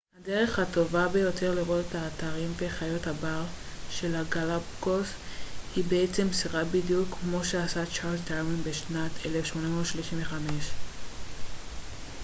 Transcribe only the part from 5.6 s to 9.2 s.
היא באמצעות סירה בדיוק כמו שעשה צ'ארלס דרווין בשנת